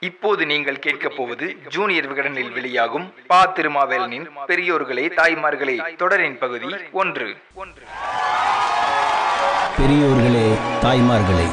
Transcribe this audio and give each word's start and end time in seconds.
இப்போது 0.00 0.46
நீங்கள் 0.46 0.78
கேட்கப் 0.78 1.16
போவது 1.16 1.56
ஜூனியர் 1.68 2.12
விகடனில் 2.12 2.52
வெளியாகும் 2.52 3.12
பா 3.26 3.52
திருமாவேலனின் 3.52 4.26
பெரியோர்களே 4.48 5.04
தாய்மார்களே 5.16 5.96
தொடரின் 5.96 6.38
பகுதி 6.38 6.66
ஒன்று 6.92 7.34
ஒன்று. 7.54 7.82
பெரியோர்களே 9.78 10.46
தாய்மார்களே. 10.82 11.48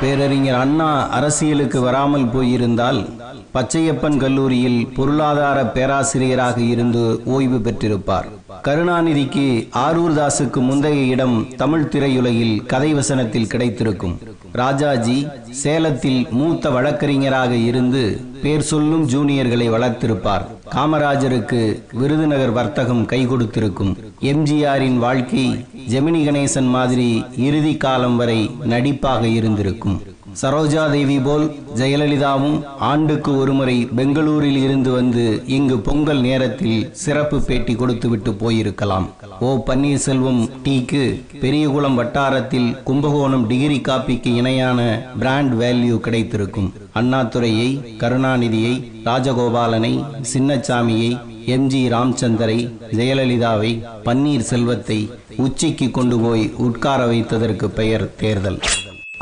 பேரறிஞர் 0.00 0.54
அண்ணா 0.54 1.08
அரசியலுக்கு 1.08 1.80
வராமல் 1.80 2.28
போயிருந்தால் 2.28 3.06
பச்சையப்பன் 3.54 4.16
கல்லூரியில் 4.16 4.88
பொருளாதார 4.96 5.64
பேராசிரியராக 5.64 6.60
இருந்து 6.60 7.20
ஓய்வு 7.24 7.58
பெற்றிருப்பார். 7.58 8.28
கருணாநிதிக்கு 8.62 9.68
ஆரூர்தாஸுக்கு 9.74 10.56
முந்தைய 10.56 11.12
இடம் 11.12 11.54
தமிழ் 11.56 11.88
திரையுலகில் 11.90 12.66
கதை 12.66 12.94
வசனத்தில் 12.94 13.46
கிடைத்திருக்கும். 13.46 14.27
ராஜாஜி 14.52 15.26
சேலத்தில் 15.50 16.26
மூத்த 16.30 16.70
வழக்கறிஞராக 16.70 17.54
இருந்து 17.54 18.20
பேர் 18.42 18.60
சொல்லும் 18.60 19.08
ஜூனியர்களை 19.08 19.70
வளர்த்திருப்பார். 19.70 20.44
காமராஜருக்கு 20.74 21.82
விருதுநகர் 21.92 22.52
வர்த்தகம் 22.52 23.06
கை 23.06 23.26
கொடுத்திருக்கும். 23.26 23.96
எம்ஜிஆரின் 24.20 24.96
வாழ்க்கை 24.96 25.64
ஜெமினி 25.88 26.22
கணேசன் 26.24 26.68
மாதிரி 26.68 27.24
இறுதி 27.36 27.76
காலம் 27.76 28.16
வரை 28.16 28.50
நடிப்பாக 28.64 29.22
இருந்திருக்கும். 29.22 30.02
சரோஜா 30.40 30.90
தேவி 30.90 31.18
போல் 31.18 31.44
ஜெயலலிதாவும் 31.74 32.64
ஆண்டுக்கு 32.78 33.36
ஒருமுறை 33.36 33.76
பெங்களூரில் 33.98 34.58
இருந்து 34.62 34.90
வந்து 34.90 35.42
இங்கு 35.46 35.78
பொங்கல் 35.78 36.20
நேரத்தில் 36.20 36.90
சிறப்பு 36.92 37.40
பேட்டி 37.40 37.74
கொடுத்துவிட்டு 37.74 38.30
போயிருக்கலாம். 38.30 39.06
ஓ 39.40 39.64
பன்னீர்செல்வம் 39.68 40.42
டீக்கு 40.62 41.02
பெரியகுளம் 41.40 41.94
வட்டாரத்தில் 41.94 42.82
கும்பகோணம் 42.84 43.46
டிகிரி 43.46 43.78
காப்பிக்கு 43.88 44.32
இணையான 44.34 44.80
பிராண்ட் 45.18 45.54
வேல்யூ 45.62 45.98
கிடைத்திருக்கும். 45.98 46.72
அண்ணாதுரையை 46.94 47.96
கருணாநிதியை 48.02 48.74
ராஜகோபாலனை 49.04 50.04
சின்னச்சாமியை 50.32 51.10
எம்ஜி 51.56 51.82
ராம்சந்தரை 51.92 52.58
ஜெயலலிதாவை 52.98 53.82
பன்னீர் 54.04 54.48
செல்வத்தை 54.50 55.10
உச்சிக்கு 55.36 55.90
கொண்டு 55.90 56.18
போய் 56.18 56.52
உட்கார 56.56 57.06
வைத்ததற்கு 57.06 57.68
பெயர் 57.80 58.14
தேர்தல். 58.16 58.60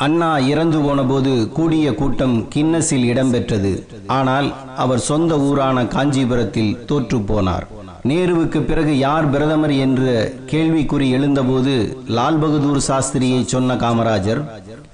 அண்ணா 0.05 0.29
இறந்து 0.51 0.79
போனபோது 0.79 1.31
கூடிய 1.57 1.93
கூட்டம் 1.93 2.35
கின்னஸில் 2.55 3.05
இடம்பெற்றது. 3.11 3.71
ஆனால் 4.17 4.47
அவர் 4.83 5.01
சொந்த 5.07 5.39
ஊரான 5.47 5.85
காஞ்சிபுரத்தில் 5.95 6.77
தோற்று 6.85 7.19
போனார். 7.29 7.65
நேருவுக்கு 8.09 8.59
பிறகு 8.61 8.93
யார் 8.97 9.29
பிரதமர் 9.29 9.73
என்ற 9.85 10.03
கேள்விக்குறி 10.51 11.07
எழுந்தபோது 11.17 11.73
லால் 12.17 12.39
பகதூர் 12.43 12.81
சாஸ்திரியை 12.89 13.41
சொன்ன 13.45 13.75
காமராஜர் 13.83 14.41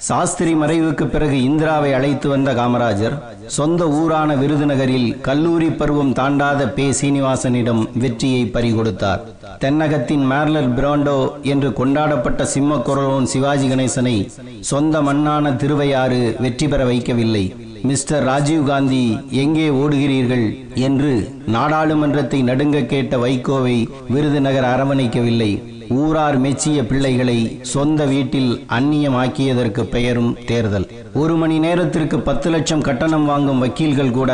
சாஸ்திரி 0.08 0.54
மறைவுக்கு 0.54 1.06
பிறகு 1.12 1.38
இந்திராவை 1.44 1.94
அழைத்து 1.94 2.28
வந்த 2.30 2.50
காமராஜர் 2.54 3.16
சொந்த 3.58 3.82
ஊரான 4.00 4.36
விருதுநகரில் 4.36 5.08
கல்லூரி 5.28 5.70
பருவம் 5.72 6.12
தாண்டாத 6.20 6.62
பே 6.78 6.88
சீனிவாசனிடம் 7.00 7.82
வெற்றியை 8.04 8.44
பறிகொடுத்தார். 8.54 9.22
தென்னகத்தின் 9.64 10.26
மேர்லர் 10.32 10.70
பிராண்டோ 10.80 11.18
என்று 11.54 11.74
கொண்டாடப்பட்ட 11.74 12.48
சிம்மக்குரலோன் 12.56 13.30
சிவாஜி 13.34 13.68
கணேசனை 13.68 14.18
சொந்த 14.72 15.02
மண்ணான 15.02 15.56
திருவையாறு 15.56 16.22
வெற்றி 16.40 16.68
பெற 16.68 16.84
வைக்கவில்லை. 16.86 17.46
மிஸ்டர் 17.90 18.24
ராஜீவ் 18.28 18.66
காந்தி 18.68 19.02
எங்கே 19.44 19.66
ஓடுகிறீர்கள்? 19.80 20.46
என்று 20.88 21.12
நாடாளுமன்றத்தை 21.56 22.40
நடுங்க 22.50 22.78
கேட்ட 22.92 23.18
வைகோவை 23.24 23.78
விருதுநகர் 24.14 24.68
அரவணைக்கவில்லை. 24.74 25.52
ஊரார் 26.02 26.38
மெச்சிய 26.44 26.78
பிள்ளைகளை 26.90 27.36
சொந்த 27.74 28.06
வீட்டில் 28.12 28.52
அந்நியமாக்கியதற்கு 28.78 29.84
பெயரும் 29.96 30.32
தேர்தல். 30.52 30.88
ஒரு 31.22 31.34
மணி 31.42 31.58
நேரத்திற்கு 31.66 32.20
பத்து 32.20 32.50
லட்சம் 32.54 32.86
கட்டணம் 32.88 33.28
வாங்கும் 33.32 33.62
வக்கீல்கள் 33.64 34.16
கூட 34.20 34.32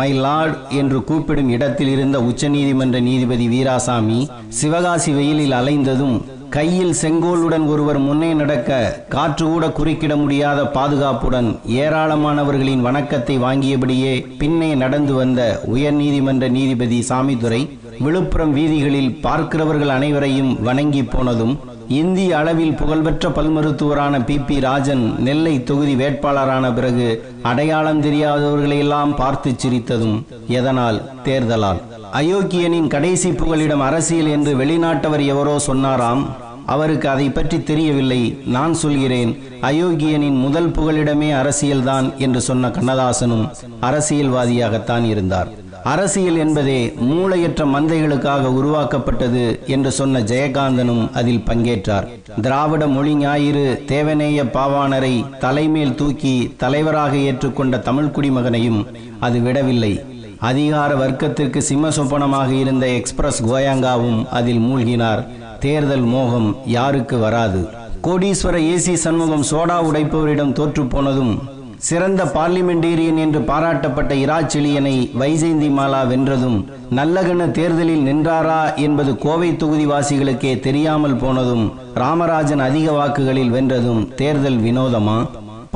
மை 0.00 0.10
லார்ட் 0.24 0.56
என்று 0.80 1.00
கூப்பிடும் 1.10 1.52
இடத்தில் 1.56 1.88
இருந்த 1.88 2.18
உச்சநீதிமன்ற 2.30 3.00
நீதிபதி 3.00 3.48
வீராசாமி 3.54 4.20
சிவகாசி 4.60 5.12
வெயிலில் 5.18 5.58
அலைந்ததும் 5.60 6.16
கையில் 6.50 6.92
செங்கோலுடன் 6.94 7.64
ஒருவர் 7.66 7.98
முன்னே 7.98 8.28
நடக்க 8.32 8.70
காற்று 9.08 9.44
கூட 9.46 9.64
குறுக்கிட 9.68 10.14
முடியாத 10.16 10.60
பாதுகாப்புடன் 10.70 11.48
ஏராளமானவர்களின் 11.76 12.84
வணக்கத்தை 12.86 13.36
வாங்கியபடியே 13.38 14.12
பின்னே 14.38 14.70
நடந்து 14.74 15.14
வந்த 15.14 15.40
உயர்நீதிமன்ற 15.68 16.48
நீதிபதி 16.48 16.98
சாமிதுரை 17.08 17.62
விழுப்புரம் 18.00 18.52
வீதிகளில் 18.52 19.16
பார்க்கிறவர்கள் 19.20 19.94
அனைவரையும் 19.94 20.52
வணங்கி 20.62 21.02
போனதும் 21.06 21.54
இந்திய 21.88 22.38
அளவில் 22.38 22.74
புகழ்பெற்ற 22.74 23.30
பல் 23.30 23.50
மருத்துவரான 23.50 24.24
பி 24.24 24.38
பி 24.38 24.60
ராஜன் 24.60 25.14
நெல்லை 25.18 25.62
தொகுதி 25.62 25.94
வேட்பாளரான 25.94 26.74
பிறகு 26.74 27.34
அடையாளம் 27.42 28.02
தெரியாதவர்களையெல்லாம் 28.02 29.16
பார்த்து 29.16 29.50
சிரித்ததும் 29.50 30.24
எதனால்? 30.46 31.02
தேர்தலால். 31.24 31.80
அயோக்கியனின் 32.12 32.86
கடைசி 32.86 33.30
புகலிடம் 33.32 33.80
அரசியல் 33.80 34.26
என்று 34.26 34.54
வெளிநாட்டவர் 34.56 35.24
எவரோ 35.24 35.58
சொன்னாராம். 35.58 36.36
அவருக்கு 36.66 37.08
அதை 37.08 37.30
பற்றி 37.30 37.62
தெரியவில்லை. 37.62 38.38
நான் 38.46 38.74
சொல்கிறேன் 38.74 39.38
அயோக்கியனின் 39.62 40.38
முதல் 40.38 40.70
புகலிடமே 40.70 41.30
அரசியல்தான் 41.32 42.16
என்று 42.16 42.40
சொன்ன 42.40 42.68
கண்ணதாசனும் 42.68 43.48
அரசியல்வாதியாகத்தான் 43.80 45.04
இருந்தார். 45.04 45.48
அரசியல் 45.90 46.38
என்பதே 46.44 46.78
மூளையற்ற 47.08 47.64
மந்தைகளுக்காக 47.64 48.50
உருவாக்கப்பட்டது 48.58 49.42
என்று 49.66 49.90
சொன்ன 49.90 50.20
ஜெயகாந்தனும் 50.20 51.04
அதில் 51.12 51.44
பங்கேற்றார். 51.46 52.06
திராவிட 52.42 52.86
மொழி 52.86 53.14
ஞாயிறு 53.14 53.82
தேவநேய 53.86 54.44
பாவாணரை 54.56 55.38
தலைமேல் 55.38 55.94
தூக்கி 55.94 56.54
தலைவராக 56.56 57.16
ஏற்றுக்கொண்ட 57.16 57.78
தமிழ் 57.78 58.12
குடிமகனையும் 58.16 58.80
அது 59.20 59.40
விடவில்லை. 59.40 59.92
அதிகார 60.38 60.94
வர்க்கத்திற்கு 60.94 61.58
சிம்ம 61.58 61.90
சொப்பனமாக 61.90 62.50
இருந்த 62.50 62.88
எக்ஸ்பிரஸ் 62.88 63.42
கோயங்காவும் 63.44 64.20
அதில் 64.28 64.64
மூழ்கினார். 64.68 65.22
தேர்தல் 65.58 66.06
மோகம் 66.14 66.56
யாருக்கு 66.66 67.18
வராது. 67.18 67.68
கோடீஸ்வர 68.02 68.56
ஏசி 68.72 68.92
சண்முகம் 68.92 69.46
சோடா 69.50 69.76
உடைப்பவரிடம் 69.90 70.52
தோற்று 70.52 70.86
போனதும் 70.86 71.34
சிறந்த 71.80 72.24
பார்லிமெண்டேரியன் 72.24 73.16
என்று 73.16 73.40
பாராட்டப்பட்ட 73.40 74.14
இராச்செழியனை 74.14 75.12
வைஜெயந்தி 75.18 75.70
மாலா 75.70 76.08
வென்றதும் 76.08 76.64
நல்லகண்ண 76.90 77.50
தேர்தலில் 77.50 78.06
நின்றாரா 78.06 78.74
என்பது 78.76 79.18
கோவை 79.18 79.52
தொகுதிவாசிகளுக்கே 79.52 80.60
தெரியாமல் 80.60 81.16
போனதும் 81.16 81.72
ராமராஜன் 81.94 82.60
அதிக 82.60 82.92
வாக்குகளில் 82.92 83.52
வென்றதும் 83.52 84.14
தேர்தல் 84.14 84.58
வினோதமா? 84.58 85.26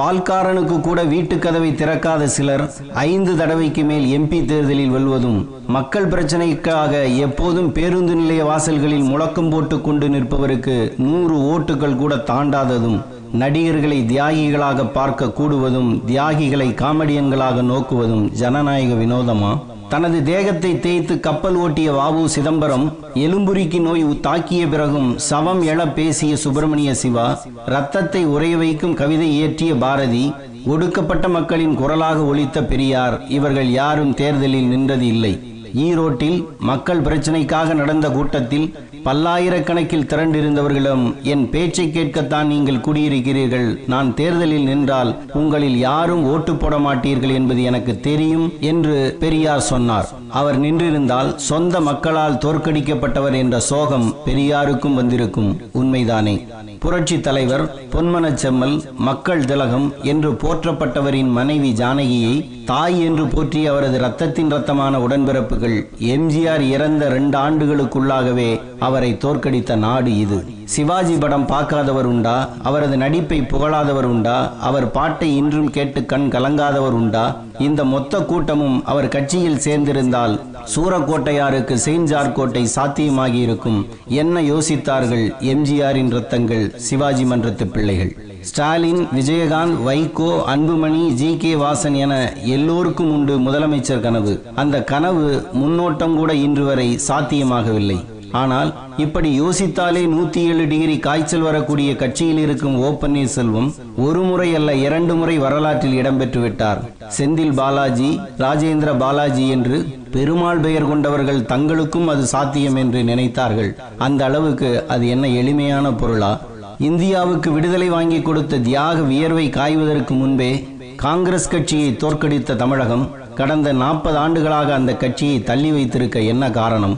பால்காரனுக்கு 0.01 0.81
கூட 0.81 1.01
வீட்டு 1.05 1.39
கதவை 1.39 1.71
திறக்காத 1.73 2.25
சிலர் 2.25 2.63
ஐந்து 3.05 3.37
தடவைக்கு 3.37 3.83
மேல் 3.85 4.07
எம்பி 4.19 4.39
தேர்தலில் 4.45 4.93
வெல்வதும் 4.93 5.41
மக்கள் 5.67 6.07
பிரச்சனைக்காக 6.07 6.93
எப்போதும் 7.19 7.73
பேருந்து 7.73 8.15
நிலைய 8.15 8.45
வாசல்களில் 8.45 9.09
முழக்கம் 9.09 9.51
போட்டு 9.51 9.81
கொண்டு 9.81 10.09
நிற்பவருக்கு 10.09 10.77
நூறு 10.99 11.37
ஓட்டுகள் 11.53 11.97
கூட 11.97 12.15
தாண்டாததும் 12.31 12.99
நடிகர்களை 13.33 13.99
தியாகிகளாக 14.05 14.87
பார்க்க 14.93 15.35
கூடுவதும் 15.39 15.91
தியாகிகளை 16.07 16.69
காமெடியன்களாக 16.83 17.63
நோக்குவதும் 17.73 18.25
ஜனநாயக 18.31 18.95
வினோதமா? 18.95 19.53
தனது 19.93 20.23
தேகத்தை 20.23 20.71
தேய்த்து 20.79 21.21
கப்பல் 21.21 21.57
ஓட்டிய 21.57 21.93
வாவு 21.93 22.25
சிதம்பரம் 22.25 22.85
எலும்புரிக்கு 23.15 23.81
நோய் 23.81 24.05
தாக்கிய 24.27 24.69
பிறகும் 24.69 25.19
சவம் 25.19 25.63
எழ 25.63 25.93
பேசிய 25.93 26.37
சுப்பிரமணிய 26.37 26.95
சிவா 26.95 27.27
ரத்தத்தை 27.67 28.25
உறைய 28.25 28.57
வைக்கும் 28.57 28.95
கவிதை 28.95 29.29
இயற்றிய 29.37 29.75
பாரதி 29.75 30.33
ஒடுக்கப்பட்ட 30.67 31.29
மக்களின் 31.29 31.75
குரலாக 31.75 32.19
ஒழித்த 32.23 32.65
பெரியார் 32.65 33.17
இவர்கள் 33.29 33.71
யாரும் 33.71 34.15
தேர்தலில் 34.15 34.67
நின்றது 34.67 35.07
இல்லை. 35.07 35.35
ஈரோட்டில் 35.75 36.47
மக்கள் 36.59 37.01
பிரச்சனைக்காக 37.01 37.75
நடந்த 37.75 38.11
கூட்டத்தில் 38.11 38.75
பல்லாயிரக்கணக்கில் 39.05 40.07
திரண்டிருந்தவர்களிடம் 40.07 41.23
என் 41.23 41.51
பேச்சை 41.51 41.89
கேட்கத்தான் 41.89 42.47
நீங்கள் 42.47 42.81
குடியிருக்கிறீர்கள். 42.81 43.87
நான் 43.87 44.15
தேர்தலில் 44.15 44.65
நின்றால் 44.65 45.19
உங்களில் 45.33 45.79
யாரும் 45.79 46.25
ஓட்டு 46.25 46.55
போட 46.55 46.79
மாட்டீர்கள் 46.79 47.33
என்பது 47.33 47.63
எனக்கு 47.63 48.01
தெரியும் 48.01 48.53
என்று 48.61 49.17
பெரியார் 49.21 49.61
சொன்னார். 49.61 50.09
அவர் 50.29 50.61
நின்றிருந்தால் 50.61 51.35
சொந்த 51.37 51.81
மக்களால் 51.81 52.35
தோற்கடிக்கப்பட்டவர் 52.35 53.37
என்ற 53.37 53.61
சோகம் 53.61 54.15
பெரியாருக்கும் 54.27 54.95
வந்திருக்கும். 54.95 55.61
உண்மைதானே. 55.75 56.49
புரட்சி 56.79 57.21
தலைவர் 57.21 57.87
பொன்மனச்செம்மல் 57.93 58.97
மக்கள் 58.97 59.45
திலகம் 59.45 59.93
என்று 60.03 60.33
போற்றப்பட்டவரின் 60.33 61.31
மனைவி 61.31 61.73
ஜானகியை 61.73 62.65
தாய் 62.65 63.01
என்று 63.01 63.27
போற்றிய 63.27 63.71
அவரது 63.71 63.99
ரத்தத்தின் 63.99 64.49
ரத்தமான 64.49 64.99
உடன்பிறப்பு 64.99 65.59
அவர்கள் 65.61 65.89
எம்ஜிஆர் 66.13 66.63
இறந்த 66.75 67.09
ரெண்டு 67.15 67.37
ஆண்டுகளுக்குள்ளாகவே 67.39 68.47
அவரை 68.87 69.11
தோற்கடித்த 69.25 69.75
நாடு 69.83 70.11
இது. 70.19 70.39
சிவாஜி 70.75 71.15
படம் 71.19 71.45
பார்க்காதவர் 71.47 72.09
உண்டா? 72.13 72.37
அவரது 72.63 72.97
நடிப்பை 72.97 73.39
புகழாதவர் 73.43 74.09
உண்டா? 74.13 74.37
அவர் 74.69 74.87
பாட்டை 74.91 75.29
இன்றும் 75.37 75.71
கேட்டு 75.71 76.03
கண் 76.13 76.27
கலங்காதவர் 76.29 76.97
உண்டா? 77.01 77.25
இந்த 77.59 77.85
மொத்த 77.85 78.23
கூட்டமும் 78.31 78.79
அவர் 78.85 79.13
கட்சியில் 79.17 79.63
சேர்ந்திருந்தால் 79.67 80.37
சூரக்கோட்டையாருக்கு 80.75 81.77
செயின்ஜார் 81.87 82.33
கோட்டை 82.33 82.65
சாத்தியமாகி 82.77 83.41
இருக்கும் 83.49 83.81
என்ன 84.23 84.43
யோசித்தார்கள் 84.53 85.27
எம்ஜிஆரின் 85.55 86.13
ரத்தங்கள் 86.17 86.67
சிவாஜி 86.89 87.25
மன்றத்து 87.25 87.67
பிள்ளைகள்? 87.67 88.15
ஸ்டாலின் 88.49 89.03
விஜயகாந்த் 89.17 89.81
வைகோ 89.87 90.29
அன்புமணி 90.53 91.09
ஜி 91.21 91.37
கே 91.37 91.55
வாசன் 91.55 91.97
என 91.97 92.33
எல்லோருக்கும் 92.45 93.11
உண்டு 93.13 93.39
முதலமைச்சர் 93.39 94.01
கனவு. 94.01 94.43
அந்த 94.55 94.85
கனவு 94.85 95.47
முன்னோட்டம் 95.55 96.15
கூட 96.15 96.35
இன்று 96.35 96.65
வரை 96.65 96.99
சாத்தியமாகவில்லை. 97.09 97.99
ஆனால் 98.33 98.75
இப்படி 98.97 99.41
யோசித்தாலே 99.41 100.03
நூத்தி 100.15 100.37
ஏழு 100.37 100.67
டிகிரி 100.69 100.99
காய்ச்சல் 100.99 101.41
வரக்கூடிய 101.41 101.97
கட்சியில் 101.97 102.39
இருக்கும் 102.39 102.77
ஓ 102.79 102.91
பன்னீர்செல்வம் 103.01 103.71
ஒரு 103.97 104.21
முறை 104.21 104.55
அல்ல 104.55 104.75
இரண்டு 104.75 105.15
முறை 105.15 105.39
வரலாற்றில் 105.39 105.97
இடம்பெற்று 106.03 106.41
விட்டார். 106.41 106.83
செந்தில் 107.19 107.55
பாலாஜி 107.55 108.21
ராஜேந்திர 108.39 108.99
பாலாஜி 108.99 109.49
என்று 109.49 109.79
பெருமாள் 110.11 110.59
பெயர் 110.59 110.89
கொண்டவர்கள் 110.89 111.43
தங்களுக்கும் 111.43 112.07
அது 112.07 112.27
சாத்தியம் 112.27 112.77
என்று 112.77 113.03
நினைத்தார்கள். 113.03 113.73
அந்த 113.99 114.25
அளவுக்கு 114.25 114.85
அது 114.89 115.09
என்ன 115.09 115.29
எளிமையான 115.29 115.93
பொருளா? 115.93 116.41
இந்தியாவுக்கு 116.89 117.49
விடுதலை 117.53 117.89
வாங்கி 117.89 118.19
கொடுத்த 118.23 118.61
தியாக 118.67 118.99
வியர்வை 119.01 119.47
காய்வதற்கு 119.51 120.13
முன்பே 120.15 120.51
காங்கிரஸ் 120.97 121.49
கட்சியை 121.49 121.91
தோற்கடித்த 121.97 122.57
தமிழகம் 122.57 123.05
கடந்த 123.35 123.73
நாற்பது 123.73 124.17
ஆண்டுகளாக 124.19 124.75
அந்த 124.75 124.93
கட்சியை 125.03 125.43
தள்ளி 125.43 125.71
வைத்திருக்க 125.73 126.19
என்ன 126.33 126.51
காரணம்? 126.51 126.97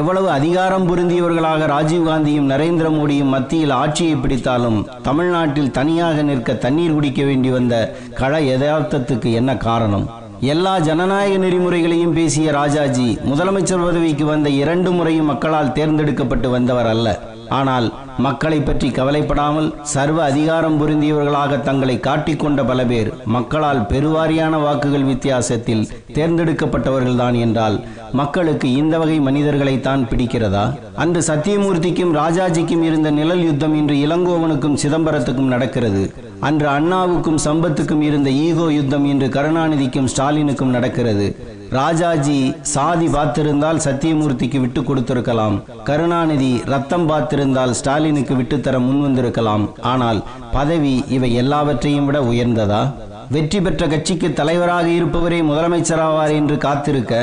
எவ்வளவு 0.00 0.28
அதிகாரம் 0.30 0.86
புரிந்தியவர்களாக 0.88 1.68
ராஜீவ்காந்தியும் 1.74 2.50
நரேந்திர 2.52 2.88
மோடியும் 2.96 3.32
மத்தியில் 3.34 3.74
ஆட்சியை 3.82 4.16
பிடித்தாலும் 4.16 4.78
தமிழ்நாட்டில் 5.02 5.70
தனியாக 5.70 6.22
நிற்க 6.22 6.54
தண்ணீர் 6.64 6.96
குடிக்க 6.96 7.22
வேண்டி 7.24 7.50
வந்த 7.50 7.74
கள 8.20 8.40
யதார்த்தத்துக்கு 8.40 9.30
என்ன 9.32 9.56
காரணம்? 9.68 10.06
எல்லா 10.40 10.78
ஜனநாயக 10.78 11.36
நெறிமுறைகளையும் 11.36 12.12
பேசிய 12.12 12.50
ராஜாஜி 12.50 13.18
முதலமைச்சர் 13.26 13.84
பதவிக்கு 13.84 14.24
வந்த 14.24 14.48
இரண்டு 14.48 14.92
முறையும் 14.92 15.26
மக்களால் 15.26 15.72
தேர்ந்தெடுக்கப்பட்டு 15.72 16.50
வந்தவர் 16.50 16.86
அல்ல. 16.86 17.20
ஆனால் 17.48 17.94
மக்களை 18.18 18.60
பற்றி 18.60 18.90
கவலைப்படாமல் 18.90 19.74
சர்வ 19.82 20.24
அதிகாரம் 20.24 20.80
புரிந்தியவர்களாக 20.80 21.60
தங்களை 21.60 21.98
காட்டிக்கொண்ட 21.98 22.66
பல 22.66 22.84
பேர் 22.84 23.12
மக்களால் 23.24 23.80
பெருவாரியான 23.80 24.62
வாக்குகள் 24.62 25.02
வித்தியாசத்தில் 25.02 25.88
தேர்ந்தெடுக்கப்பட்டவர்கள்தான் 26.14 27.38
என்றால் 27.38 27.86
மக்களுக்கு 28.12 28.72
இந்த 28.72 28.98
வகை 28.98 29.20
மனிதர்களைத்தான் 29.20 30.06
பிடிக்கிறதா? 30.10 30.78
அந்த 30.94 31.20
சத்தியமூர்த்திக்கும் 31.20 32.14
ராஜாஜிக்கும் 32.14 32.82
இருந்த 32.82 33.10
நிழல் 33.10 33.42
யுத்தம் 33.42 33.74
இன்று 33.74 33.94
இளங்கோவனுக்கும் 33.94 34.78
சிதம்பரத்துக்கும் 34.82 35.52
நடக்கிறது. 35.54 36.14
அன்று 36.40 36.68
அண்ணாவுக்கும் 36.68 37.38
சம்பத்துக்கும் 37.44 38.00
இருந்த 38.00 38.30
ஈகோ 38.30 38.72
யுத்தம் 38.72 39.04
இன்று 39.04 39.26
கருணாநிதிக்கும் 39.26 40.08
ஸ்டாலினுக்கும் 40.28 40.72
நடக்கிறது. 40.74 41.26
ராஜாஜி 41.76 42.38
சாதி 42.72 43.06
பார்த்திருந்தால் 43.14 43.80
சத்தியமூர்த்திக்கு 43.84 44.58
விட்டு 44.64 44.80
கொடுத்திருக்கலாம். 44.88 45.56
கருணாநிதி 45.88 46.50
ரத்தம் 46.72 47.06
பார்த்திருந்தால் 47.10 47.72
ஸ்டாலினுக்கு 47.78 48.34
விட்டுத்தர 48.40 48.78
முன்வந்திருக்கலாம் 48.86 49.64
ஆனால் 49.92 50.20
பதவி 50.56 50.94
இவை 51.16 51.30
எல்லாவற்றையும் 51.42 52.08
விட 52.08 52.20
உயர்ந்ததா? 52.32 52.82
வெற்றி 53.34 53.58
பெற்ற 53.60 53.86
கட்சிக்கு 53.92 54.28
தலைவராக 54.32 54.86
இருப்பவரே 54.98 55.40
முதலமைச்சராவார் 55.48 56.34
என்று 56.40 56.58
காத்திருக்க 56.66 57.14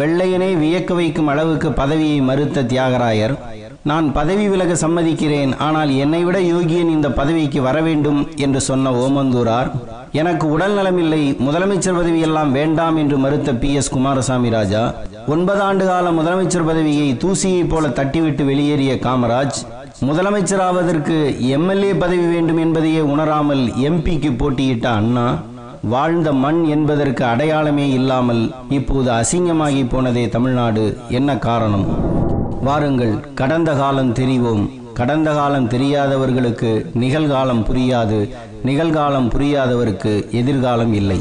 வெள்ளையனே 0.00 0.50
வியக்க 0.62 0.94
வைக்கும் 1.00 1.30
அளவுக்கு 1.32 1.70
பதவியை 1.80 2.18
மறுத்த 2.28 2.66
தியாகராயர் 2.72 3.34
நான் 3.90 4.08
பதவி 4.16 4.46
விலக 4.52 4.72
சம்மதிக்கிறேன் 4.82 5.52
ஆனால் 5.66 5.90
என்னை 6.04 6.20
விட 6.24 6.38
யோகியன் 6.52 6.94
இந்த 6.96 7.08
பதவிக்கு 7.20 7.60
வர 7.68 7.76
வேண்டும் 7.86 8.20
என்று 8.46 8.60
சொன்ன 8.66 8.92
ஓமந்தூரார் 9.04 9.70
எனக்கு 10.12 10.50
உடல் 10.50 10.74
நலமில்லை 10.74 11.38
முதலமைச்சர் 11.38 11.94
பதவி 11.94 12.20
எல்லாம் 12.20 12.52
வேண்டாம் 12.52 12.96
என்று 12.96 13.18
மறுத்த 13.18 13.54
பி. 13.54 13.74
எஸ். 13.74 13.90
குமாரசாமி 13.90 14.48
ராஜா 14.48 14.94
ஒன்பது 15.26 15.60
ஆண்டு 15.60 15.86
கால 15.86 16.10
முதலமைச்சர் 16.10 16.66
பதவியை 16.66 17.14
தூசியைப் 17.14 17.68
போல 17.68 17.88
தட்டிவிட்டு 17.88 18.44
வெளியேறிய 18.44 18.94
காமராஜ் 18.94 19.60
முதலமைச்சராவதற்கு 20.06 21.38
எம்எல்ஏ 21.38 21.94
பதவி 21.94 22.26
வேண்டும் 22.34 22.56
என்பதையே 22.56 23.00
உணராமல் 23.00 23.66
எம்பிக்கு 23.66 24.38
போட்டியிட்ட 24.38 24.90
அண்ணா 24.90 25.38
வாழ்ந்த 25.82 26.32
மண் 26.32 26.64
என்பதற்கு 26.64 27.24
அடையாளமே 27.24 27.90
இல்லாமல் 27.90 28.54
இப்போது 28.70 29.10
அசிங்கமாகி 29.10 29.88
போனதே 29.88 30.28
தமிழ்நாடு. 30.28 30.98
என்ன 31.08 31.38
காரணம்? 31.38 31.86
வாருங்கள் 32.60 33.34
கடந்த 33.34 33.72
காலம் 33.72 34.14
தெரிவோம். 34.14 34.92
கடந்த 34.92 35.32
காலம் 35.32 35.68
தெரியாதவர்களுக்கு 35.68 36.90
நிகழ்காலம் 37.00 37.64
புரியாது. 37.64 38.28
நிகழ்காலம் 38.64 39.30
புரியாதவருக்கு 39.30 40.30
எதிர்காலம் 40.30 40.92
இல்லை. 40.92 41.20